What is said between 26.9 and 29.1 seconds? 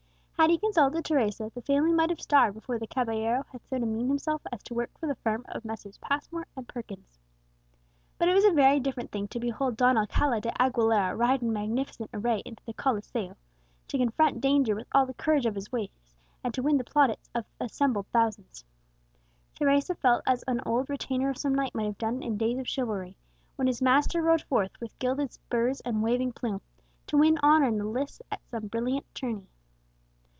to win honour in the lists at some brilliant